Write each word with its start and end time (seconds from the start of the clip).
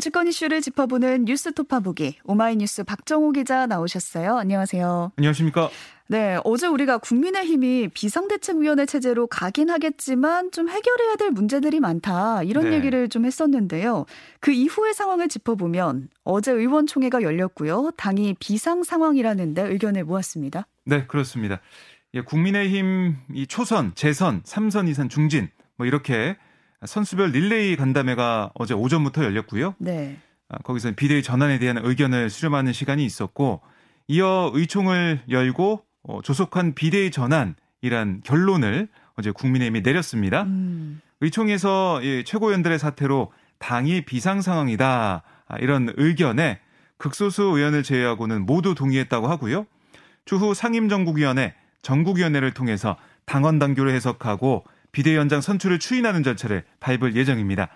정치권 0.00 0.28
이슈를 0.28 0.62
짚어보는 0.62 1.26
뉴스 1.26 1.52
토파보기 1.52 2.20
오마이뉴스 2.24 2.84
박정호 2.84 3.32
기자 3.32 3.66
나오셨어요. 3.66 4.38
안녕하세요. 4.38 5.12
안녕하십니까? 5.18 5.68
네, 6.08 6.38
어제 6.42 6.66
우리가 6.66 6.96
국민의힘이 6.96 7.88
비상대책위원회 7.88 8.86
체제로 8.86 9.26
가긴 9.26 9.68
하겠지만 9.68 10.52
좀 10.52 10.70
해결해야 10.70 11.16
될 11.16 11.30
문제들이 11.32 11.80
많다 11.80 12.42
이런 12.44 12.70
네. 12.70 12.76
얘기를 12.76 13.10
좀 13.10 13.26
했었는데요. 13.26 14.06
그 14.40 14.52
이후의 14.52 14.94
상황을 14.94 15.28
짚어보면 15.28 16.08
어제 16.24 16.50
의원총회가 16.50 17.20
열렸고요. 17.20 17.90
당이 17.98 18.36
비상 18.40 18.82
상황이라는데 18.82 19.68
의견을 19.68 20.04
모았습니다. 20.04 20.66
네, 20.86 21.04
그렇습니다. 21.08 21.60
예, 22.14 22.22
국민의힘 22.22 23.16
이 23.34 23.46
초선, 23.46 23.92
재선, 23.94 24.40
삼선 24.44 24.88
이상 24.88 25.10
중진 25.10 25.50
뭐 25.76 25.86
이렇게 25.86 26.38
선수별 26.86 27.30
릴레이 27.30 27.76
간담회가 27.76 28.50
어제 28.54 28.74
오전부터 28.74 29.24
열렸고요. 29.24 29.74
네. 29.78 30.16
아, 30.48 30.58
거기서 30.58 30.92
비대위 30.92 31.22
전환에 31.22 31.58
대한 31.58 31.78
의견을 31.82 32.30
수렴하는 32.30 32.72
시간이 32.72 33.04
있었고 33.04 33.60
이어 34.08 34.50
의총을 34.54 35.20
열고 35.28 35.84
어, 36.02 36.22
조속한 36.22 36.74
비대위 36.74 37.10
전환이란 37.10 38.22
결론을 38.24 38.88
어제 39.16 39.30
국민의힘이 39.30 39.82
내렸습니다. 39.82 40.42
음. 40.44 41.00
의총에서 41.20 42.02
이 42.02 42.24
최고위원들의 42.24 42.78
사태로 42.78 43.32
당이 43.58 44.06
비상 44.06 44.40
상황이다 44.40 45.22
아, 45.46 45.56
이런 45.58 45.92
의견에 45.96 46.60
극소수 46.96 47.42
의원을 47.42 47.82
제외하고는 47.82 48.46
모두 48.46 48.74
동의했다고 48.74 49.28
하고요. 49.28 49.66
추후 50.24 50.54
상임정국위원회, 50.54 51.54
정국위원회를 51.82 52.52
통해서 52.52 52.96
당원 53.26 53.58
당규를 53.58 53.92
해석하고 53.92 54.64
비대위원장 54.92 55.40
선출을 55.40 55.78
추인하는 55.78 56.22
절차를 56.22 56.64
밟을 56.80 57.16
예정입니다. 57.16 57.68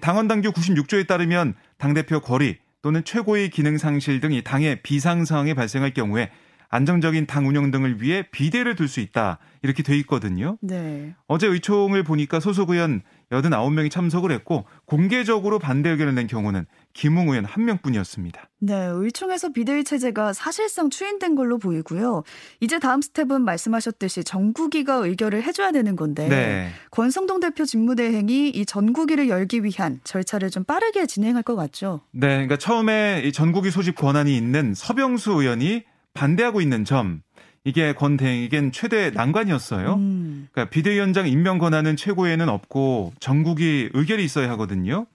당원 0.00 0.28
당규 0.28 0.52
96조에 0.52 1.06
따르면 1.06 1.54
당대표 1.78 2.20
거리 2.20 2.58
또는 2.82 3.04
최고의 3.04 3.50
기능 3.50 3.78
상실 3.78 4.20
등이 4.20 4.42
당의 4.42 4.82
비상 4.82 5.24
상황이 5.24 5.54
발생할 5.54 5.94
경우에 5.94 6.30
안정적인 6.70 7.26
당 7.26 7.46
운영 7.46 7.70
등을 7.70 8.02
위해 8.02 8.24
비대를 8.30 8.76
둘 8.76 8.88
수 8.88 9.00
있다. 9.00 9.38
이렇게 9.62 9.82
돼 9.82 9.96
있거든요. 9.98 10.56
네. 10.60 11.14
어제 11.26 11.46
의총을 11.46 12.04
보니까 12.04 12.40
소속 12.40 12.70
의원 12.70 13.02
89명이 13.30 13.90
참석을 13.90 14.30
했고 14.30 14.64
공개적으로 14.86 15.58
반대 15.58 15.90
의견을 15.90 16.14
낸 16.14 16.26
경우는 16.26 16.64
김웅 16.94 17.28
의원 17.28 17.44
한 17.44 17.64
명뿐이었습니다. 17.66 18.48
네, 18.60 18.88
의총에서 18.92 19.52
비대위 19.52 19.84
체제가 19.84 20.32
사실상 20.32 20.88
추인된 20.88 21.34
걸로 21.34 21.58
보이고요. 21.58 22.22
이제 22.60 22.78
다음 22.78 23.02
스텝은 23.02 23.42
말씀하셨듯이 23.42 24.24
전국위가 24.24 24.94
의결을 24.94 25.42
해줘야 25.42 25.72
되는 25.72 25.96
건데 25.96 26.28
네. 26.28 26.70
권성동 26.90 27.40
대표 27.40 27.64
직무대행이 27.64 28.50
이 28.50 28.64
전국위를 28.64 29.28
열기 29.28 29.62
위한 29.62 30.00
절차를 30.04 30.50
좀 30.50 30.64
빠르게 30.64 31.06
진행할 31.06 31.42
것 31.42 31.56
같죠. 31.56 32.00
네, 32.12 32.28
그러니까 32.28 32.56
처음에 32.56 33.22
이 33.24 33.32
전국위 33.32 33.70
소집 33.70 33.96
권한이 33.96 34.34
있는 34.36 34.72
서병수 34.74 35.32
의원이 35.32 35.84
반대하고 36.14 36.60
있는 36.60 36.84
점 36.84 37.22
이게 37.64 37.92
권 37.92 38.16
대행에겐 38.16 38.72
최대 38.72 39.10
난관이었어요. 39.10 39.94
음. 39.94 40.48
그러니까 40.52 40.70
비대위원장 40.70 41.28
임명 41.28 41.58
권한은 41.58 41.96
최고에는 41.96 42.48
없고 42.48 43.12
전국이 43.20 43.90
의결이 43.92 44.24
있어야 44.24 44.48
하거든요. 44.50 45.06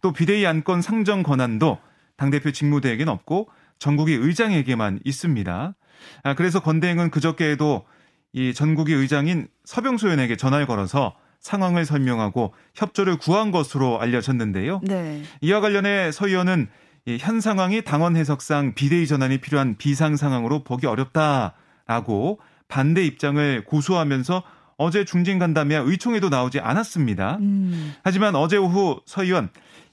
또 0.00 0.12
비대위 0.12 0.46
안건 0.46 0.82
상정 0.82 1.22
권한도 1.22 1.78
당대표 2.16 2.52
직무대에겐 2.52 3.08
없고 3.08 3.48
전국이 3.78 4.14
의장에게만 4.14 5.00
있습니다. 5.04 5.74
아, 6.22 6.34
그래서 6.34 6.60
권 6.60 6.80
대행은 6.80 7.10
그저께에도 7.10 7.84
이 8.32 8.54
전국이 8.54 8.92
의장인 8.92 9.48
서병수 9.64 10.06
의원에게 10.06 10.36
전화를 10.36 10.66
걸어서 10.66 11.16
상황을 11.40 11.84
설명하고 11.84 12.54
협조를 12.74 13.18
구한 13.18 13.50
것으로 13.50 14.00
알려졌는데요. 14.00 14.80
네. 14.82 15.22
이와 15.40 15.60
관련해 15.60 16.12
서 16.12 16.26
의원은 16.26 16.68
현 17.06 17.40
상황이 17.40 17.82
당원 17.82 18.16
해석상 18.16 18.74
비대위 18.74 19.06
전환이 19.06 19.38
필요한 19.38 19.76
비상 19.76 20.16
상황으로 20.16 20.64
보기 20.64 20.86
어렵다라고 20.86 22.40
반대 22.68 23.04
입장을 23.04 23.64
고수하면서 23.64 24.42
어제 24.76 25.04
중진 25.04 25.38
간담회 25.38 25.76
의총에도 25.76 26.28
나오지 26.28 26.60
않았습니다. 26.60 27.36
음. 27.40 27.94
하지만 28.02 28.34
어제 28.34 28.56
오후 28.56 29.00
서 29.06 29.22
의원 29.22 29.48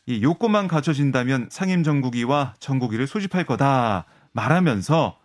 이 0.05 0.21
요건만 0.21 0.67
갖춰진다면 0.67 1.47
상임 1.49 1.83
정국위와 1.83 2.55
정국위를 2.59 3.07
소집할 3.07 3.45
거다 3.45 4.05
말하면서 4.33 5.17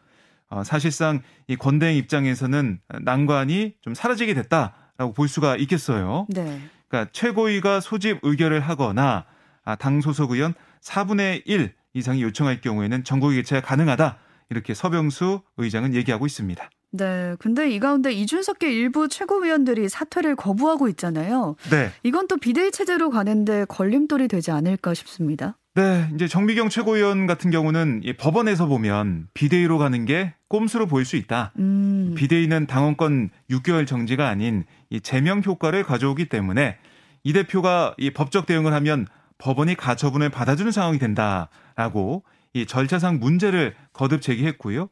어, 0.50 0.64
사실상 0.64 1.22
이 1.46 1.56
권대행 1.56 1.96
입장에서는 1.96 2.80
난관이 3.00 3.74
좀 3.80 3.94
사라지게 3.94 4.34
됐다라고 4.34 5.14
볼 5.14 5.28
수가 5.28 5.56
있겠어요. 5.56 6.26
네. 6.28 6.60
그러니까 6.88 7.10
최고위가 7.12 7.80
소집 7.80 8.18
의결을 8.22 8.60
하거나 8.60 9.02
아, 9.10 9.37
당 9.76 10.00
소속 10.00 10.32
의원 10.32 10.54
4분의 10.82 11.42
1 11.44 11.72
이상이 11.94 12.22
요청할 12.22 12.60
경우에는 12.60 13.04
전국위 13.04 13.36
개최가 13.36 13.62
가능하다. 13.62 14.18
이렇게 14.50 14.74
서병수 14.74 15.42
의장은 15.56 15.94
얘기하고 15.94 16.26
있습니다. 16.26 16.70
네. 16.90 17.36
근데 17.38 17.70
이 17.70 17.80
가운데 17.80 18.12
이준석계 18.12 18.72
일부 18.72 19.08
최고위원들이 19.08 19.88
사퇴를 19.88 20.36
거부하고 20.36 20.88
있잖아요. 20.88 21.56
네. 21.70 21.90
이건 22.02 22.28
또 22.28 22.36
비대위 22.38 22.70
체제로 22.70 23.10
가는데 23.10 23.66
걸림돌이 23.66 24.28
되지 24.28 24.50
않을까 24.50 24.94
싶습니다. 24.94 25.58
네. 25.74 26.08
이제 26.14 26.26
정미경 26.26 26.70
최고위원 26.70 27.26
같은 27.26 27.50
경우는 27.50 28.02
법원에서 28.18 28.66
보면 28.66 29.28
비대위로 29.34 29.78
가는 29.78 30.04
게 30.06 30.34
꼼수로 30.48 30.86
보일 30.86 31.04
수 31.04 31.16
있다. 31.16 31.52
음. 31.58 32.14
비대위는 32.16 32.66
당원권 32.66 33.30
6개월 33.50 33.86
정지가 33.86 34.26
아닌 34.26 34.64
이 34.88 35.00
제명 35.00 35.42
효과를 35.44 35.84
가져오기 35.84 36.30
때문에 36.30 36.78
이 37.22 37.32
대표가 37.34 37.94
이 37.98 38.10
법적 38.10 38.46
대응을 38.46 38.72
하면 38.72 39.06
법원이 39.38 39.76
가처분을 39.76 40.28
받아주는 40.28 40.70
상황이 40.72 40.98
된다라고 40.98 42.24
이 42.52 42.66
절차상 42.66 43.18
문제를 43.20 43.74
거듭 43.92 44.20
제기했고요. 44.20 44.88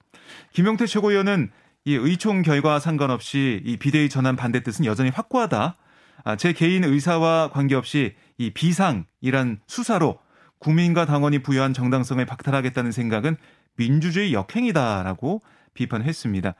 김용태 0.52 0.86
최고위원은 0.86 1.50
이 1.84 1.94
의총 1.94 2.42
결과와 2.42 2.80
상관없이 2.80 3.60
이 3.64 3.76
비대위 3.76 4.08
전환 4.08 4.36
반대 4.36 4.62
뜻은 4.62 4.84
여전히 4.84 5.10
확고하다. 5.10 5.76
아, 6.24 6.36
제 6.36 6.52
개인 6.52 6.82
의사와 6.84 7.50
관계없이 7.52 8.14
이 8.38 8.50
비상이란 8.50 9.60
수사로 9.66 10.18
국민과 10.58 11.06
당원이 11.06 11.40
부여한 11.40 11.74
정당성을 11.74 12.24
박탈하겠다는 12.24 12.90
생각은 12.90 13.36
민주주의 13.76 14.32
역행이다라고 14.32 15.42
비판했습니다. 15.74 16.54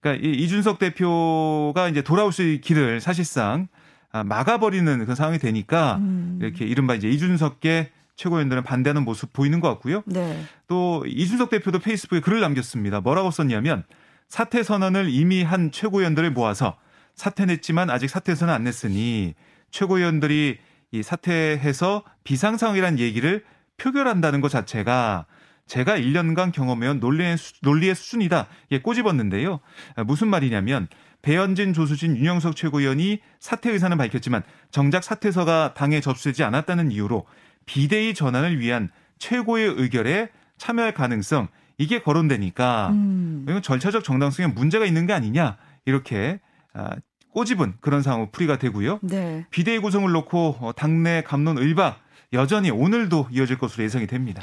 그러니까 0.00 0.26
이 0.26 0.32
이준석 0.32 0.78
대표가 0.78 1.88
이제 1.88 2.02
돌아올 2.02 2.32
수 2.32 2.42
있는 2.42 2.60
길을 2.60 3.00
사실상 3.00 3.68
아, 3.72 3.83
막아버리는 4.22 5.06
그 5.06 5.14
상황이 5.14 5.38
되니까 5.38 5.96
음. 5.96 6.38
이렇게 6.40 6.64
이른바 6.64 6.94
이제 6.94 7.08
이준석계 7.08 7.90
최고위원들은 8.16 8.62
반대하는 8.62 9.04
모습 9.04 9.32
보이는 9.32 9.58
것 9.58 9.68
같고요. 9.70 10.02
네. 10.06 10.44
또 10.68 11.04
이준석 11.06 11.50
대표도 11.50 11.80
페이스북에 11.80 12.20
글을 12.20 12.40
남겼습니다. 12.40 13.00
뭐라고 13.00 13.30
썼냐면 13.32 13.82
사퇴 14.28 14.62
선언을 14.62 15.08
이미 15.10 15.42
한 15.42 15.72
최고위원들을 15.72 16.30
모아서 16.30 16.76
사퇴냈지만 17.14 17.90
아직 17.90 18.08
사퇴 18.08 18.34
선언 18.34 18.54
안 18.54 18.64
냈으니 18.64 19.34
최고위원들이 19.70 20.58
이 20.92 21.02
사퇴해서 21.02 22.04
비상 22.22 22.56
상황이라는 22.56 23.00
얘기를 23.00 23.44
표결한다는 23.78 24.40
것 24.40 24.48
자체가 24.48 25.26
제가 25.66 25.96
1년간 25.96 26.52
경험해온 26.52 27.00
논리의, 27.00 27.36
수, 27.36 27.54
논리의 27.62 27.94
수준이다. 27.94 28.46
이게 28.68 28.80
꼬집었는데요. 28.82 29.60
무슨 30.06 30.28
말이냐면 30.28 30.88
배현진, 31.24 31.72
조수진, 31.72 32.18
윤영석 32.18 32.54
최고위원이 32.54 33.18
사퇴 33.40 33.70
의사는 33.70 33.96
밝혔지만 33.96 34.42
정작 34.70 35.02
사퇴서가 35.02 35.72
당에 35.72 36.02
접수되지 36.02 36.44
않았다는 36.44 36.92
이유로 36.92 37.24
비대위 37.64 38.12
전환을 38.12 38.60
위한 38.60 38.90
최고의 39.18 39.74
의결에 39.78 40.28
참여할 40.58 40.92
가능성 40.92 41.48
이게 41.78 42.02
거론되니까 42.02 42.90
음. 42.90 43.46
이건 43.48 43.62
절차적 43.62 44.04
정당성에 44.04 44.48
문제가 44.48 44.84
있는 44.84 45.06
게 45.06 45.14
아니냐 45.14 45.56
이렇게 45.86 46.40
아, 46.74 46.90
꼬집은 47.30 47.76
그런 47.80 48.02
상황으로 48.02 48.30
풀이가 48.30 48.58
되고요. 48.58 49.00
네. 49.02 49.46
비대위 49.48 49.78
구성을 49.78 50.10
놓고 50.12 50.58
어, 50.60 50.72
당내 50.76 51.22
감론 51.22 51.56
을박 51.56 52.00
여전히 52.34 52.70
오늘도 52.70 53.28
이어질 53.32 53.56
것으로 53.56 53.82
예상이 53.82 54.06
됩니다. 54.06 54.42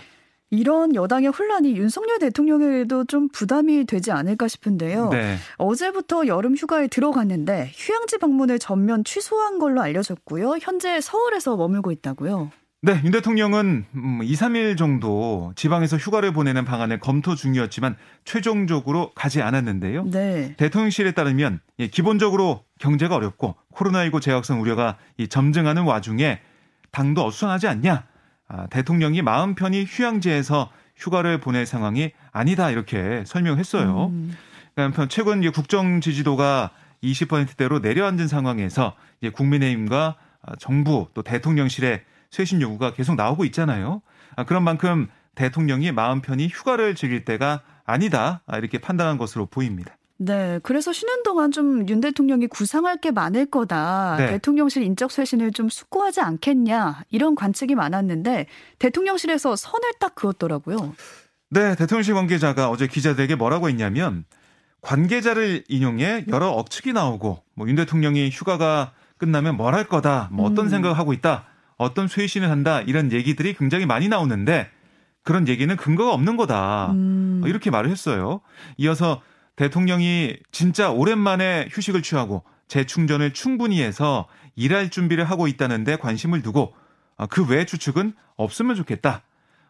이런 0.51 0.94
여당의 0.94 1.30
혼란이 1.30 1.77
윤석열 1.77 2.19
대통령에도 2.19 3.06
좀 3.06 3.30
부담이 3.30 3.86
되지 3.86 4.12
않을까 4.12 4.50
싶은데요. 4.50 5.09
네. 5.09 5.38
어제부터 5.57 6.27
여름 6.27 6.56
휴가에 6.56 6.88
들어갔는데 6.88 7.71
휴양지 7.74 8.18
방문을 8.18 8.59
전면 8.59 9.06
취소한 9.06 9.59
걸로 9.59 9.81
알려졌고요. 9.81 10.57
현재 10.62 11.00
서울에서 11.00 11.56
머물고 11.56 11.94
있다고요. 11.94 12.51
네, 12.83 13.00
윤 13.06 13.12
대통령은 13.12 13.86
2, 14.24 14.33
3일 14.33 14.75
정도 14.77 15.53
지방에서 15.56 15.98
휴가를 15.98 16.33
보내는 16.33 16.65
방안을 16.65 17.00
검토 17.00 17.36
중이었지만 17.36 17.95
최종적으로 18.25 19.12
가지 19.13 19.42
않았는데요. 19.42 20.06
네. 20.06 20.56
대통령실에 20.57 21.12
따르면 21.13 21.62
예, 21.80 21.88
기본적으로 21.88 22.65
경제가 22.80 23.15
어렵고 23.15 23.56
코로나19 23.75 24.19
재확산 24.21 24.59
우려가 24.59 24.98
점증하는 25.30 25.83
와중에 25.83 26.42
당도 26.92 27.24
어수선하지 27.24 27.68
않냐. 27.68 28.11
아, 28.53 28.68
대통령이 28.68 29.21
마음 29.21 29.56
편히 29.56 29.86
휴양지에서 29.88 30.69
휴가를 30.98 31.39
보낼 31.39 31.65
상황이 31.65 32.12
아니다 32.31 32.69
이렇게 32.69 33.24
설명했어요. 33.25 34.07
음. 34.07 34.36
그러니까 34.75 35.07
최근 35.07 35.50
국정 35.51 36.01
지지도가 36.01 36.71
20%대로 37.01 37.80
내려앉은 37.80 38.27
상황에서 38.27 38.95
국민의힘과 39.33 40.15
정부 40.59 41.07
또 41.13 41.24
대통령실의 41.24 42.03
쇄신 42.30 42.62
요구가 42.62 42.94
계속 42.94 43.15
나오고 43.15 43.45
있잖아요. 43.45 44.01
아, 44.36 44.44
그런 44.44 44.63
만큼 44.63 45.07
대통령이 45.36 45.92
마음 45.92 46.21
편히 46.21 46.48
휴가를 46.48 46.94
즐길 46.95 47.25
때가 47.25 47.62
아니다 47.86 48.42
이렇게 48.53 48.80
판단한 48.80 49.18
것으로 49.18 49.45
보입니다. 49.45 49.95
네, 50.23 50.59
그래서 50.62 50.94
쉬는 50.94 51.23
동안 51.23 51.51
좀 51.51 51.88
윤 51.89 52.00
대통령이 52.00 52.45
구상할 52.47 52.97
게 53.01 53.09
많을 53.12 53.47
거다. 53.47 54.18
네. 54.19 54.27
대통령실 54.27 54.83
인적 54.83 55.12
쇄신을 55.12 55.51
좀 55.51 55.68
숙고하지 55.69 56.21
않겠냐 56.21 57.03
이런 57.09 57.33
관측이 57.35 57.73
많았는데 57.73 58.45
대통령실에서 58.77 59.56
선을 59.56 59.94
딱 60.00 60.13
그었더라고요. 60.13 60.94
네, 61.50 61.75
대통령실 61.75 62.13
관계자가 62.13 62.69
어제 62.69 62.85
기자들에게 62.88 63.35
뭐라고 63.35 63.68
했냐면 63.68 64.25
관계자를 64.81 65.63
인용해 65.68 66.25
여러 66.29 66.50
억측이 66.50 66.94
나오고 66.94 67.44
뭐 67.56 67.67
윤 67.67 67.75
대통령이 67.75 68.29
휴가가 68.29 68.91
끝나면 69.17 69.57
뭘 69.57 69.74
할 69.74 69.85
거다, 69.85 70.29
뭐 70.31 70.45
어떤 70.50 70.65
음. 70.65 70.69
생각을 70.69 70.97
하고 71.00 71.13
있다, 71.13 71.45
어떤 71.77 72.07
쇄신을 72.07 72.50
한다 72.50 72.81
이런 72.81 73.12
얘기들이 73.12 73.56
굉장히 73.56 73.85
많이 73.88 74.07
나오는데 74.07 74.69
그런 75.24 75.47
얘기는 75.47 75.75
근거가 75.75 76.13
없는 76.13 76.38
거다. 76.38 76.91
음. 76.91 77.41
이렇게 77.45 77.71
말을 77.71 77.89
했어요. 77.89 78.41
이어서 78.77 79.21
대통령이 79.62 80.38
진짜 80.52 80.90
오랜만에 80.90 81.68
휴식을 81.69 82.02
취하고 82.02 82.44
재충전을 82.68 83.31
충분히 83.34 83.84
해서 83.84 84.28
일할 84.56 84.90
준비를 84.90 85.24
하고 85.25 85.48
있다는데 85.48 85.98
관심을 85.98 86.42
두고 86.42 86.74
아, 87.16 87.28
그외 87.28 87.66
추측은 87.66 88.13
없으면 88.38 88.75
좋겠다. 88.75 89.22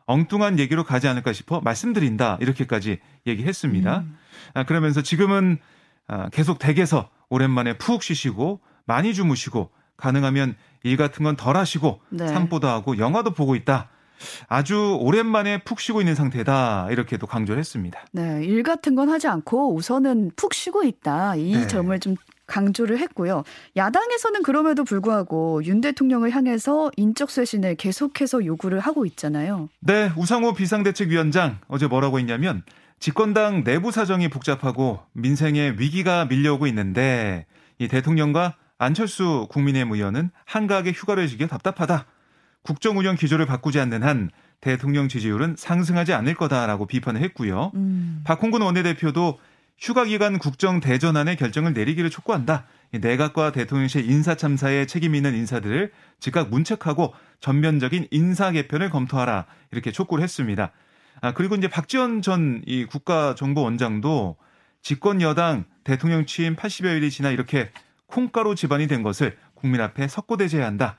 엉뚱한 0.06 0.60
얘기로 0.60 0.86
가지 0.86 1.10
않을까 1.10 1.34
싶어 1.34 1.60
말씀드린다. 1.60 2.38
이렇게까지 2.40 3.00
얘기했습니다. 3.28 4.00
음. 4.00 4.18
아, 4.54 4.64
그러면서 4.64 5.02
지금은 5.02 5.58
아, 6.08 6.30
계속 6.30 6.58
댁에서 6.58 7.10
오랜만에 7.30 7.78
푹 7.78 8.02
쉬시고 8.02 8.62
많이 8.86 9.14
주무시고 9.14 9.72
가능하면 9.98 10.56
일 10.84 10.96
같은 10.96 11.26
건 11.26 11.36
덜 11.36 11.58
하시고 11.58 12.02
네. 12.12 12.28
산보도 12.30 12.66
하고 12.70 12.98
영화도 12.98 13.32
보고 13.32 13.56
있다. 13.56 13.90
아주 14.48 14.98
오랜만에 15.00 15.60
푹 15.64 15.80
쉬고 15.80 16.02
있는 16.02 16.16
상태다. 16.16 16.88
이렇게도 16.92 17.28
강조를 17.28 17.60
했습니다. 17.60 18.00
네, 18.12 18.44
일 18.44 18.64
같은 18.64 18.96
건 18.96 19.10
하지 19.10 19.28
않고 19.28 19.76
우선은 19.76 20.32
푹 20.36 20.54
쉬고 20.54 20.84
있다. 20.84 21.36
이 21.36 21.54
네. 21.54 21.68
점을 21.68 22.00
좀 22.00 22.16
강조를 22.48 23.00
했고요. 23.00 23.44
야당에서는 23.78 24.44
그럼에도 24.44 24.84
불구하고 24.84 25.64
윤 25.64 25.80
대통령을 25.80 26.32
향해서 26.32 26.92
인적 26.98 27.32
쇄신을 27.32 27.76
계속해서 27.76 28.46
요구를 28.46 28.80
하고 28.80 29.06
있잖아요. 29.06 29.70
네, 29.80 30.12
우상호 30.18 30.54
비상대책위원장 30.54 31.60
어제 31.68 31.88
뭐라고 31.88 32.20
했냐면 32.20 32.64
집권당 33.00 33.64
내부 33.64 33.92
사정이 33.92 34.28
복잡하고 34.28 35.00
민생에 35.14 35.76
위기가 35.78 36.26
밀려오고 36.26 36.68
있는데 36.68 37.46
이 37.80 37.88
대통령과 37.88 38.56
안철수 38.78 39.48
국민의힘 39.50 39.94
의원은 39.94 40.32
한가하게 40.46 40.92
휴가를 40.92 41.28
지기 41.28 41.48
답답하다. 41.48 42.06
국정 42.64 42.98
운영 42.98 43.16
기조를 43.16 43.46
바꾸지 43.46 43.80
않는 43.80 44.04
한 44.04 44.30
대통령 44.60 45.08
지지율은 45.08 45.56
상승하지 45.58 46.14
않을 46.14 46.36
거다라고 46.36 46.86
비판을 46.86 47.22
했고요. 47.22 47.72
음. 47.76 48.22
박홍근 48.24 48.62
원내대표도 48.62 49.40
휴가 49.80 50.06
기간 50.06 50.38
국정 50.38 50.80
대전안의 50.80 51.38
결정을 51.38 51.74
내리기를 51.74 52.12
촉구한다. 52.12 52.68
내각과 52.92 53.52
대통령실 53.52 54.10
인사 54.12 54.36
참사에 54.36 54.86
책임 54.86 55.16
있는 55.16 55.34
인사들을 55.34 55.92
즉각 56.20 56.50
문책하고 56.50 57.14
전면적인 57.40 58.08
인사 58.12 58.52
개편을 58.52 58.92
검토하라 58.92 59.46
이렇게 59.72 59.92
촉구를 59.92 60.24
했습니다. 60.24 60.72
아 61.22 61.34
그리고 61.34 61.56
이제 61.56 61.68
박지원 61.68 62.22
전 62.22 62.62
이 62.68 62.86
국가정보원장도 62.86 64.38
집권 64.84 65.22
여당 65.22 65.66
대통령 65.84 66.26
취임 66.26 66.56
80여일이 66.56 67.10
지나 67.10 67.32
이렇게 67.32 67.72
콩가루 68.08 68.56
집안이 68.56 68.88
된 68.88 69.04
것을 69.04 69.38
국민 69.56 69.82
앞에 69.82 70.08
석고대죄해야 70.08 70.68
한다. 70.68 70.98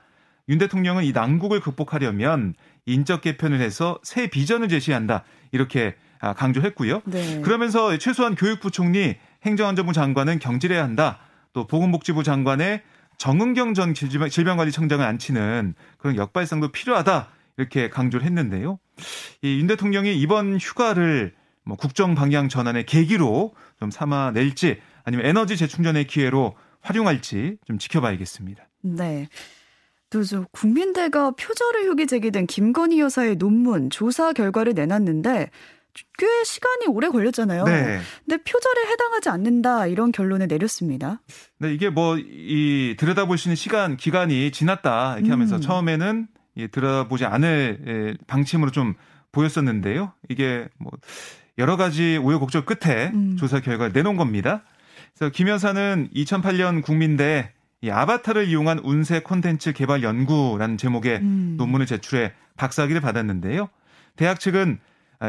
윤 0.49 0.57
대통령은 0.57 1.03
이 1.05 1.11
난국을 1.13 1.59
극복하려면 1.61 2.53
인적 2.85 3.21
개편을 3.21 3.61
해서 3.61 3.99
새 4.03 4.27
비전을 4.27 4.67
제시한다. 4.67 5.23
이렇게 5.51 5.95
아, 6.19 6.33
강조했고요. 6.33 7.01
네. 7.05 7.41
그러면서 7.41 7.97
최소한 7.97 8.35
교육부 8.35 8.71
총리, 8.71 9.15
행정안전부 9.45 9.93
장관은 9.93 10.39
경질해야 10.39 10.83
한다. 10.83 11.19
또 11.53 11.67
보건복지부 11.67 12.23
장관의 12.23 12.81
정은경 13.17 13.73
전 13.73 13.93
질병관리청장을 13.93 15.05
앉히는 15.05 15.75
그런 15.97 16.15
역발상도 16.15 16.71
필요하다. 16.71 17.29
이렇게 17.57 17.89
강조를 17.89 18.25
했는데요. 18.25 18.79
이 19.43 19.59
윤 19.59 19.67
대통령이 19.67 20.17
이번 20.19 20.57
휴가를 20.57 21.33
뭐 21.65 21.77
국정 21.77 22.15
방향 22.15 22.49
전환의 22.49 22.85
계기로 22.85 23.53
좀 23.79 23.91
삼아낼지 23.91 24.79
아니면 25.03 25.25
에너지 25.25 25.55
재충전의 25.57 26.07
기회로 26.07 26.55
활용할지 26.81 27.57
좀 27.65 27.77
지켜봐야겠습니다. 27.77 28.63
네. 28.81 29.27
또 30.21 30.45
국민대가 30.51 31.31
표절의 31.31 31.87
흉이 31.87 32.07
제기된 32.07 32.45
김건희 32.47 32.99
여사의 32.99 33.37
논문 33.37 33.89
조사 33.89 34.33
결과를 34.33 34.73
내놨는데 34.73 35.49
꽤 36.17 36.43
시간이 36.43 36.87
오래 36.87 37.09
걸렸잖아요. 37.09 37.65
네. 37.65 37.99
근데 38.25 38.43
표절에 38.43 38.87
해당하지 38.91 39.29
않는다 39.29 39.87
이런 39.87 40.11
결론을 40.11 40.47
내렸습니다. 40.47 41.21
네, 41.59 41.73
이게 41.73 41.89
뭐 41.89 42.17
이 42.17 42.95
들여다보시는 42.97 43.55
시간 43.55 43.97
기간이 43.97 44.51
지났다 44.51 45.15
이렇게 45.17 45.31
하면서 45.31 45.55
음. 45.55 45.61
처음에는 45.61 46.27
이 46.55 46.67
들여다보지 46.67 47.25
않을 47.25 47.79
예, 47.87 48.17
방침으로 48.27 48.71
좀 48.71 48.93
보였었는데요. 49.31 50.13
이게 50.29 50.67
뭐 50.77 50.91
여러 51.57 51.77
가지 51.77 52.17
우여곡절 52.17 52.65
끝에 52.65 53.11
음. 53.13 53.37
조사 53.37 53.59
결과를 53.59 53.93
내놓은 53.93 54.17
겁니다. 54.17 54.63
그래서 55.15 55.31
김 55.31 55.47
여사는 55.47 56.09
2008년 56.15 56.83
국민대 56.83 57.51
이 57.83 57.91
아바타를 57.91 58.47
이용한 58.47 58.79
운세 58.79 59.19
콘텐츠 59.19 59.73
개발 59.73 60.03
연구라는 60.03 60.77
제목의 60.77 61.17
음. 61.17 61.55
논문을 61.57 61.85
제출해 61.85 62.31
박사학위를 62.55 63.01
받았는데요. 63.01 63.67
대학 64.15 64.39
측은 64.39 64.79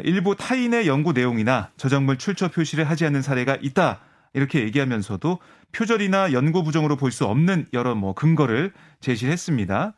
일부 0.04 0.36
타인의 0.36 0.86
연구 0.86 1.12
내용이나 1.12 1.70
저작물 1.76 2.16
출처 2.16 2.48
표시를 2.48 2.88
하지 2.88 3.06
않는 3.06 3.22
사례가 3.22 3.58
있다. 3.60 3.98
이렇게 4.34 4.60
얘기하면서도 4.60 5.40
표절이나 5.72 6.32
연구 6.32 6.62
부정으로 6.62 6.96
볼 6.96 7.10
수 7.10 7.24
없는 7.26 7.66
여러 7.72 7.96
뭐 7.96 8.14
근거를 8.14 8.72
제시했습니다. 9.00 9.92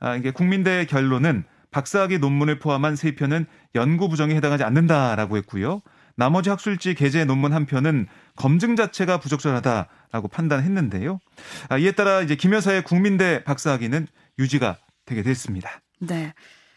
아, 0.00 0.16
이게 0.16 0.32
국민대 0.32 0.84
결론은 0.84 1.44
박사학위 1.70 2.18
논문을 2.18 2.58
포함한 2.58 2.94
세 2.94 3.14
편은 3.14 3.46
연구 3.74 4.10
부정에 4.10 4.34
해당하지 4.34 4.64
않는다라고 4.64 5.38
했고요. 5.38 5.80
나머지 6.16 6.50
학술지 6.50 6.94
게재 6.94 7.24
논문 7.24 7.52
한 7.52 7.66
편은 7.66 8.06
검증 8.36 8.76
자체가 8.76 9.18
부적절하다라고 9.18 10.28
판단했는데요. 10.28 11.20
아, 11.68 11.78
이에 11.78 11.92
따라 11.92 12.20
이제 12.22 12.36
김 12.36 12.52
여사의 12.52 12.82
국민대 12.84 13.44
박사학위는 13.44 14.06
유지가 14.38 14.78
되게 15.06 15.22
됐습니다. 15.22 15.80
네. 16.00 16.32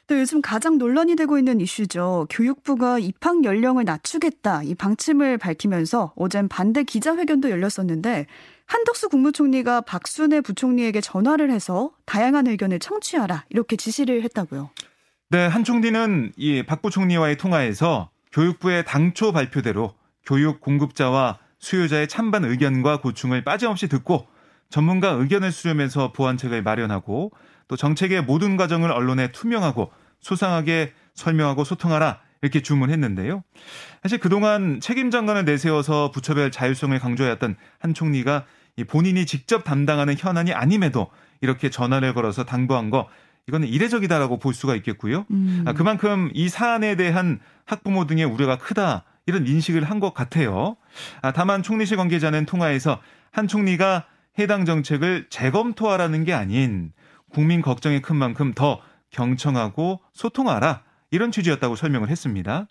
또 0.07 0.19
요즘 0.19 0.39
가장 0.39 0.77
논란이 0.77 1.15
되고 1.15 1.39
있는 1.39 1.59
이슈죠. 1.59 2.27
교육부가 2.29 2.99
입학 2.99 3.43
연령을 3.43 3.85
낮추겠다 3.85 4.61
이 4.61 4.75
방침을 4.75 5.39
밝히면서 5.39 6.13
어젠 6.15 6.47
반대 6.47 6.83
기자회견도 6.83 7.49
열렸었는데 7.49 8.27
한덕수 8.67 9.09
국무총리가 9.09 9.81
박순애 9.81 10.41
부총리에게 10.41 11.01
전화를 11.01 11.49
해서 11.49 11.91
다양한 12.05 12.45
의견을 12.45 12.77
청취하라 12.79 13.45
이렇게 13.49 13.75
지시를 13.75 14.21
했다고요. 14.23 14.69
네, 15.29 15.47
한 15.47 15.63
총리는 15.63 16.33
이 16.37 16.61
박 16.63 16.83
부총리와의 16.83 17.37
통화에서 17.37 18.11
교육부의 18.35 18.83
당초 18.83 19.31
발표대로 19.31 19.95
교육 20.25 20.59
공급자와 20.59 21.39
수요자의 21.59 22.09
찬반 22.09 22.43
의견과 22.43 22.99
고충을 22.99 23.45
빠짐없이 23.45 23.87
듣고 23.87 24.27
전문가 24.69 25.11
의견을 25.11 25.53
수렴해서 25.53 26.11
보완책을 26.11 26.61
마련하고 26.61 27.31
또 27.69 27.75
정책의 27.77 28.23
모든 28.23 28.57
과정을 28.57 28.91
언론에 28.91 29.31
투명하고 29.31 29.89
소상하게 30.19 30.91
설명하고 31.13 31.63
소통하라 31.63 32.19
이렇게 32.41 32.61
주문했는데요. 32.61 33.41
사실 34.03 34.19
그동안 34.19 34.81
책임 34.81 35.11
장관을 35.11 35.45
내세워서 35.45 36.11
부처별 36.11 36.51
자율성을 36.51 36.97
강조해왔던 36.99 37.55
한 37.79 37.93
총리가 37.93 38.45
본인이 38.89 39.25
직접 39.25 39.63
담당하는 39.63 40.15
현안이 40.17 40.51
아님에도 40.51 41.09
이렇게 41.39 41.69
전화를 41.69 42.13
걸어서 42.13 42.43
당부한 42.43 42.89
거 42.89 43.07
이거는 43.47 43.67
이례적이다라고 43.67 44.39
볼 44.39 44.53
수가 44.53 44.75
있겠고요. 44.77 45.25
음. 45.31 45.63
아, 45.65 45.73
그만큼 45.73 46.31
이 46.33 46.49
사안에 46.49 46.95
대한 46.95 47.39
학부모 47.65 48.05
등의 48.07 48.25
우려가 48.25 48.57
크다 48.57 49.03
이런 49.27 49.47
인식을 49.47 49.83
한 49.83 49.99
것 49.99 50.13
같아요. 50.13 50.75
아, 51.21 51.31
다만 51.31 51.63
총리실 51.63 51.97
관계자는 51.97 52.45
통화에서 52.45 52.99
한 53.31 53.47
총리가 53.47 54.05
해당 54.39 54.65
정책을 54.65 55.27
재검토하라는 55.29 56.25
게 56.25 56.33
아닌 56.33 56.91
국민 57.29 57.61
걱정이 57.61 58.01
큰 58.01 58.15
만큼 58.15 58.53
더 58.53 58.81
경청하고 59.11 60.01
소통하라 60.13 60.81
이런 61.11 61.31
취지였다고 61.31 61.75
설명을 61.75 62.09
했습니다. 62.09 62.67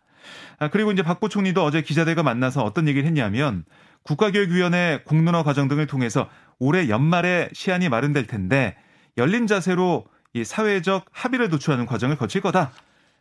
아, 0.59 0.69
그리고 0.69 0.91
이제 0.93 1.03
박보 1.03 1.29
총리도 1.29 1.63
어제 1.65 1.83
기자들과 1.83 2.23
만나서 2.23 2.63
어떤 2.63 2.89
얘기를 2.89 3.07
했냐면 3.07 3.65
국가교육위원회 4.03 5.03
공론화 5.07 5.43
과정 5.45 5.69
등을 5.69 5.87
통해서 5.87 6.29
올해 6.59 6.89
연말에 6.89 7.49
시안이 7.53 7.89
마련될 7.89 8.27
텐데 8.27 8.77
열린 9.17 9.47
자세로 9.47 10.05
이 10.35 10.45
사회적 10.45 11.07
합의를 11.11 11.49
도출하는 11.49 11.87
과정을 11.87 12.17
거칠 12.17 12.41
거다. 12.41 12.73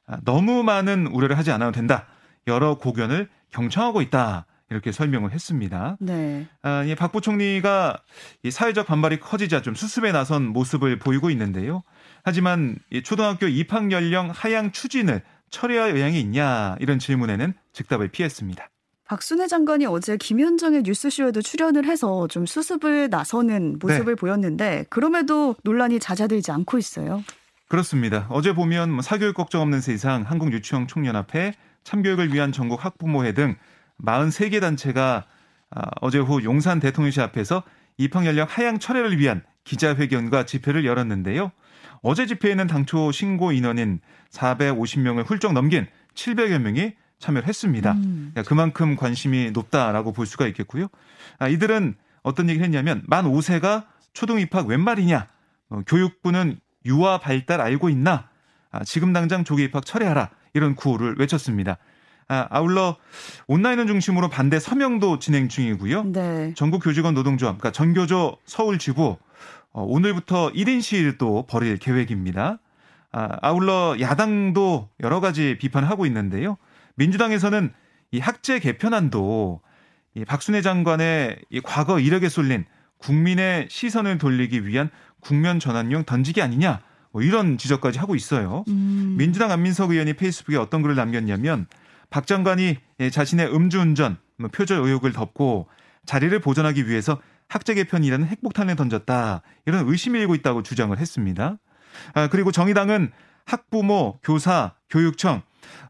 아, 0.05 0.17
너무 0.25 0.63
많은 0.63 1.07
우려를 1.07 1.37
하지 1.37 1.51
않아도 1.51 1.71
된다. 1.71 2.07
여러 2.47 2.77
고견을 2.77 3.29
경청하고 3.51 4.01
있다. 4.01 4.45
이렇게 4.69 4.91
설명을 4.91 5.31
했습니다. 5.31 5.97
네. 5.99 6.47
아, 6.63 6.83
박 6.97 7.11
부총리가 7.11 7.97
이 8.41 8.49
사회적 8.49 8.87
반발이 8.87 9.19
커지자 9.19 9.61
좀 9.61 9.75
수습에 9.75 10.11
나선 10.11 10.47
모습을 10.47 10.97
보이고 10.97 11.29
있는데요. 11.29 11.83
하지만 12.23 12.77
이 12.89 13.03
초등학교 13.03 13.47
입학 13.47 13.91
연령 13.91 14.31
하향 14.31 14.71
추진을 14.71 15.21
철회할 15.51 15.95
의향이 15.95 16.19
있냐 16.19 16.75
이런 16.79 16.97
질문에는 16.97 17.53
즉답을 17.73 18.07
피했습니다. 18.07 18.67
박순애 19.13 19.45
장관이 19.45 19.85
어제 19.85 20.17
김현정의 20.17 20.81
뉴스쇼에도 20.81 21.43
출연을 21.43 21.85
해서 21.85 22.27
좀 22.29 22.47
수습을 22.47 23.11
나서는 23.11 23.77
모습을 23.79 24.15
네. 24.15 24.19
보였는데 24.19 24.85
그럼에도 24.89 25.55
논란이 25.63 25.99
잦아들지 25.99 26.51
않고 26.51 26.79
있어요. 26.79 27.23
그렇습니다. 27.69 28.25
어제 28.29 28.55
보면 28.55 28.89
뭐 28.89 29.03
사교육 29.03 29.35
걱정 29.35 29.61
없는 29.61 29.81
세상 29.81 30.23
한국유치원 30.23 30.87
총연합회 30.87 31.53
참교육을 31.83 32.33
위한 32.33 32.51
전국 32.51 32.83
학부모회 32.83 33.35
등 33.35 33.55
43개 34.03 34.59
단체가 34.59 35.27
아, 35.69 35.81
어제 36.01 36.17
오후 36.17 36.43
용산 36.43 36.79
대통령실 36.79 37.21
앞에서 37.21 37.61
입학 37.99 38.25
연령 38.25 38.47
하향 38.49 38.79
철회를 38.79 39.19
위한 39.19 39.43
기자회견과 39.63 40.47
집회를 40.47 40.85
열었는데요. 40.85 41.51
어제 42.01 42.25
집회에는 42.25 42.65
당초 42.65 43.11
신고 43.11 43.51
인원인 43.51 43.99
450명을 44.31 45.23
훌쩍 45.29 45.53
넘긴 45.53 45.85
700여 46.15 46.57
명이 46.57 46.95
참여를 47.23 47.47
했습니다. 47.47 47.93
음. 47.93 48.33
그만큼 48.45 48.95
관심이 48.95 49.51
높다라고 49.51 50.11
볼 50.11 50.25
수가 50.25 50.45
있겠고요. 50.47 50.87
아, 51.39 51.47
이들은 51.47 51.95
어떤 52.21 52.49
얘기를 52.49 52.65
했냐면 52.65 53.01
만 53.07 53.25
5세가 53.25 53.85
초등 54.11 54.39
입학 54.39 54.67
웬 54.67 54.81
말이냐? 54.81 55.27
어, 55.69 55.81
교육부는 55.87 56.59
유아 56.85 57.19
발달 57.19 57.61
알고 57.61 57.89
있나? 57.89 58.29
아, 58.71 58.83
지금 58.83 59.13
당장 59.13 59.43
조기 59.43 59.63
입학 59.63 59.85
철회하라. 59.85 60.29
이런 60.53 60.75
구호를 60.75 61.15
외쳤습니다. 61.17 61.77
아, 62.27 62.47
아울러 62.49 62.97
온라인을 63.47 63.87
중심으로 63.87 64.29
반대 64.29 64.59
서명도 64.59 65.19
진행 65.19 65.47
중이고요. 65.47 66.03
네. 66.11 66.53
전국 66.55 66.83
교직원 66.83 67.13
노동조합, 67.13 67.57
그러니까 67.57 67.71
전교조 67.71 68.37
서울지부 68.45 69.17
어, 69.71 69.81
오늘부터 69.81 70.51
1인 70.51 70.81
시위도 70.81 71.45
벌일 71.47 71.77
계획입니다. 71.77 72.59
아, 73.11 73.37
아울러 73.41 73.95
야당도 73.99 74.89
여러 75.01 75.19
가지 75.19 75.57
비판하고 75.59 76.05
있는데요. 76.05 76.57
민주당에서는 76.95 77.73
이 78.11 78.19
학제 78.19 78.59
개편안도 78.59 79.61
이 80.15 80.25
박순애 80.25 80.61
장관의 80.61 81.39
이 81.49 81.61
과거 81.61 81.99
이력에 81.99 82.29
쏠린 82.29 82.65
국민의 82.97 83.67
시선을 83.69 84.17
돌리기 84.17 84.67
위한 84.67 84.89
국면 85.19 85.59
전환용 85.59 86.03
던지기 86.05 86.41
아니냐 86.41 86.81
뭐 87.11 87.21
이런 87.21 87.57
지적까지 87.57 87.99
하고 87.99 88.15
있어요. 88.15 88.63
음. 88.67 89.15
민주당 89.17 89.51
안민석 89.51 89.91
의원이 89.91 90.13
페이스북에 90.13 90.57
어떤 90.57 90.81
글을 90.81 90.95
남겼냐면 90.95 91.67
박 92.09 92.27
장관이 92.27 92.77
자신의 93.11 93.53
음주운전, 93.53 94.17
뭐 94.37 94.49
표절 94.49 94.79
의혹을 94.79 95.13
덮고 95.13 95.67
자리를 96.05 96.37
보존하기 96.39 96.87
위해서 96.87 97.19
학제 97.49 97.73
개편이라는 97.73 98.27
핵폭탄을 98.27 98.75
던졌다 98.75 99.41
이런 99.65 99.87
의심이 99.87 100.19
일고 100.19 100.35
있다고 100.35 100.63
주장을 100.63 100.95
했습니다. 100.97 101.57
아, 102.13 102.27
그리고 102.27 102.51
정의당은 102.51 103.11
학부모, 103.45 104.19
교사, 104.23 104.73
교육청 104.89 105.41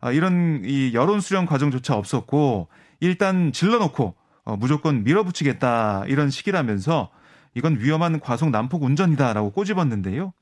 아, 0.01 0.12
이런 0.12 0.62
이 0.65 0.94
여론 0.94 1.22
수렴 1.22 1.46
과정조차 1.46 1.96
없었고 1.96 2.68
일단 3.00 3.51
질러놓고 3.51 4.15
어, 4.46 4.58
무조건 4.58 5.03
밀어붙이겠다 5.03 6.03
이런 6.08 6.30
식이라면서 6.30 7.10
이건 7.56 7.80
위험한 7.80 8.20
과속 8.20 8.50
난폭 8.50 8.84
운전이다라고 8.84 9.51
꼬집었는데요. 9.51 10.34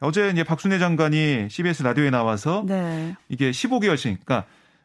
어제 0.00 0.30
이제 0.30 0.42
박순애 0.42 0.78
장관이 0.78 1.48
CBS 1.48 1.82
라디오에 1.84 2.10
나와서 2.10 2.64
네. 2.66 3.14
이게 3.28 3.50
15개월씩 3.50 4.18
그러니까 4.24 4.44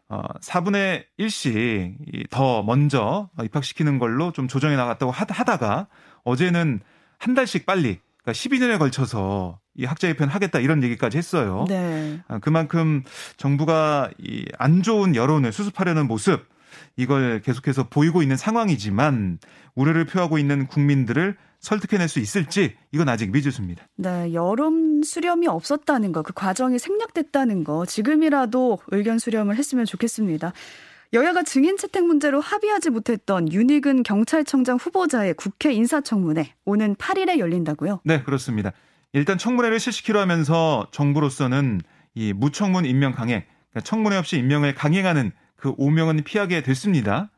어 0.10 0.22
4분의 0.42 1.06
1씩 1.20 2.30
더 2.30 2.64
먼저 2.64 3.30
입학시키는 3.44 4.00
걸로 4.00 4.32
좀 4.32 4.48
조정해 4.48 4.76
나갔다고 4.76 5.12
하다가 5.12 5.88
어제는 6.24 6.82
한 7.18 7.34
달씩 7.34 7.66
빨리 7.66 8.00
그러니까 8.22 8.32
12년에 8.32 8.80
걸쳐서 8.80 9.60
이 9.78 9.86
학자 9.86 10.08
개편 10.08 10.28
하겠다 10.28 10.60
이런 10.60 10.84
얘기까지 10.84 11.18
했어요. 11.18 11.66
네. 11.70 12.20
아, 12.28 12.40
그만큼 12.40 13.04
정부가 13.38 14.10
이 14.20 14.46
안 14.58 14.82
좋은 14.84 15.16
여론을 15.16 15.52
수습하려는 15.54 16.08
모습 16.08 16.46
이걸 16.96 17.42
계속해서 17.42 17.88
보이고 17.90 18.22
있는 18.22 18.36
상황이지만 18.38 19.40
우려를 19.76 20.06
표하고 20.06 20.38
있는 20.40 20.68
국민들을 20.68 21.38
설득해낼 21.60 22.08
수 22.08 22.20
있을지 22.20 22.76
이건 22.92 23.10
아직 23.10 23.32
미지수입니다. 23.32 23.88
네, 23.96 24.34
여론 24.34 25.02
수렴이 25.04 25.48
없었다는 25.48 26.12
거, 26.12 26.22
그 26.24 26.34
과정이 26.34 26.78
생략됐다는 26.80 27.64
거 27.64 27.86
지금이라도 27.86 28.80
의견 28.90 29.20
수렴을 29.20 29.56
했으면 29.56 29.86
좋겠습니다. 29.86 30.54
여야가 31.14 31.44
증인 31.44 31.78
채택 31.78 32.06
문제로 32.06 32.42
합의하지 32.42 32.90
못했던 32.90 33.52
윤희근 33.52 34.04
경찰청장 34.04 34.78
후보자의 34.78 35.34
국회 35.36 35.72
인사청문회 35.74 36.54
오는 36.66 36.96
8일에 36.96 37.40
열린다고요? 37.40 38.02
네, 38.04 38.24
그렇습니다. 38.24 38.72
일단 39.18 39.40
청문회를 39.40 39.80
실시키려 39.80 40.20
하면서 40.20 40.88
정부로서는 40.92 41.82
이 42.14 42.34
무청문 42.34 42.86
임명 42.86 43.14
강행, 43.14 43.44
그러니까 43.72 43.82
청문회 43.82 44.16
없이 44.16 44.38
임명을 44.38 44.76
강행하는 44.76 45.32
그 45.56 45.74
오명은 45.78 46.24
피하게 46.24 46.62
됐습니다. 46.62 47.30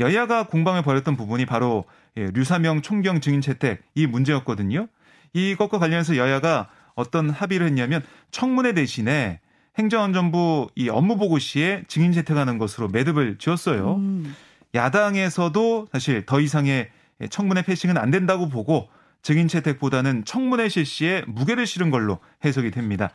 여야가 0.00 0.48
공방을 0.48 0.82
벌였던 0.82 1.16
부분이 1.16 1.46
바로 1.46 1.84
예, 2.16 2.28
류사명 2.34 2.82
총경 2.82 3.20
증인 3.20 3.40
채택 3.40 3.82
이 3.94 4.08
문제였거든요. 4.08 4.88
이것과 5.32 5.78
관련해서 5.78 6.16
여야가 6.16 6.68
어떤 6.96 7.30
합의를 7.30 7.68
했냐면 7.68 8.02
청문회 8.32 8.72
대신에 8.72 9.38
행정안전부 9.78 10.70
이 10.74 10.88
업무 10.88 11.16
보고 11.16 11.38
시에 11.38 11.84
증인 11.86 12.10
채택하는 12.10 12.58
것으로 12.58 12.88
매듭을 12.88 13.38
지었어요. 13.38 13.96
음. 13.96 14.34
야당에서도 14.74 15.86
사실 15.92 16.26
더 16.26 16.40
이상의 16.40 16.90
청문회 17.30 17.62
패싱은 17.62 17.96
안 17.96 18.10
된다고 18.10 18.48
보고 18.48 18.88
증인 19.22 19.48
채택보다는 19.48 20.24
청문회 20.24 20.68
실시에 20.68 21.22
무게를 21.26 21.66
실은 21.66 21.90
걸로 21.90 22.18
해석이 22.44 22.70
됩니다. 22.70 23.10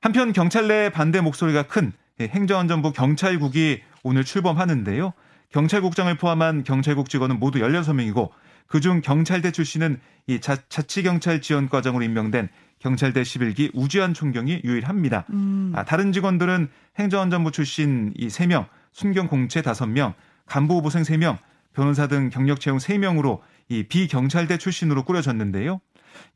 한편 0.00 0.32
경찰 0.32 0.68
내 0.68 0.90
반대 0.90 1.20
목소리가 1.20 1.64
큰 1.64 1.92
행정안전부 2.20 2.92
경찰국이 2.92 3.82
오늘 4.02 4.24
출범하는데요. 4.24 5.12
경찰국장을 5.50 6.14
포함한 6.16 6.64
경찰국 6.64 7.08
직원은 7.08 7.38
모두 7.38 7.60
16명이고 7.60 8.30
그중 8.66 9.00
경찰대 9.02 9.52
출신은 9.52 10.00
이 10.26 10.40
자, 10.40 10.56
자치경찰 10.68 11.40
지원과장으로 11.40 12.02
임명된 12.04 12.48
경찰대 12.78 13.22
11기 13.22 13.70
우지환 13.74 14.14
총경이 14.14 14.62
유일합니다. 14.64 15.24
음. 15.30 15.72
아, 15.74 15.84
다른 15.84 16.12
직원들은 16.12 16.68
행정안전부 16.98 17.52
출신 17.52 18.12
이 18.16 18.28
3명, 18.28 18.66
순경 18.92 19.28
공채 19.28 19.62
5명, 19.62 20.14
간부 20.46 20.76
후보생 20.76 21.02
3명, 21.02 21.38
변호사 21.74 22.06
등 22.06 22.28
경력 22.30 22.60
채용 22.60 22.78
3명으로 22.78 23.40
이 23.68 23.84
비경찰대 23.84 24.58
출신으로 24.58 25.04
꾸려졌는데요. 25.04 25.80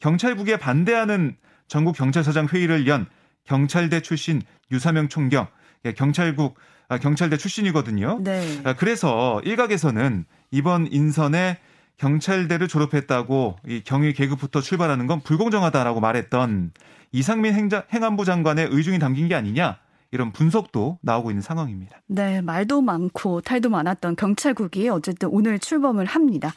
경찰국에 0.01 0.57
반대하는 0.59 1.37
전국 1.69 1.97
경찰서장 1.97 2.47
회의를 2.47 2.87
연 2.87 3.07
경찰대 3.45 4.03
출신 4.03 4.43
유사명 4.71 5.09
총경, 5.09 5.47
예, 5.85 5.93
경찰국 5.93 6.57
아, 6.89 6.99
경찰대 6.99 7.37
출신이거든요. 7.37 8.21
네. 8.23 8.61
아, 8.65 8.75
그래서 8.75 9.41
일각에서는 9.45 10.25
이번 10.53 10.87
인선에 10.91 11.59
경찰대를 11.99 12.69
졸업했다고 12.69 13.59
이 13.67 13.83
경위 13.85 14.13
계급부터 14.13 14.61
출발하는 14.61 15.07
건 15.07 15.21
불공정하다라고 15.21 16.01
말했던 16.01 16.73
이상민 17.13 17.55
행자, 17.55 17.85
행안부 17.93 18.25
장관의 18.25 18.69
의중이 18.71 18.99
담긴 18.99 19.29
게 19.29 19.35
아니냐 19.35 19.79
이런 20.17 20.33
분석도 20.33 20.99
나오고 21.03 21.31
있는 21.31 21.43
상황입니다. 21.43 22.01
네, 22.07 22.41
말도 22.41 22.81
많고 22.81 23.43
탈도 23.43 23.69
많았던 23.69 24.17
경찰국이 24.17 24.89
어쨌든 24.89 25.29
오늘 25.31 25.59
출범을 25.59 26.07
합니다. 26.07 26.55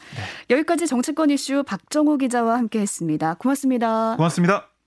네. 0.48 0.54
여기까지 0.56 0.86
정치권 0.86 1.28
이슈 1.30 1.62
박정호 1.62 2.16
기자와 2.16 2.56
함께했습니다. 2.56 3.34
고맙습니다. 3.34 4.16
고맙습니다. 4.16 4.79